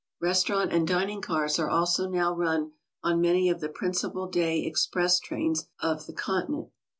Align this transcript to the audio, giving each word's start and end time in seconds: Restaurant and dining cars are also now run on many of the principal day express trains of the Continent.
Restaurant 0.19 0.73
and 0.73 0.87
dining 0.87 1.21
cars 1.21 1.59
are 1.59 1.69
also 1.69 2.07
now 2.09 2.33
run 2.33 2.71
on 3.03 3.21
many 3.21 3.49
of 3.49 3.59
the 3.59 3.69
principal 3.69 4.25
day 4.27 4.65
express 4.65 5.19
trains 5.19 5.67
of 5.79 6.07
the 6.07 6.13
Continent. 6.13 6.69